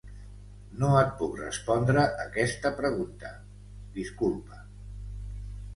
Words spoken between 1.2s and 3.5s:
respondre aquesta pregunta,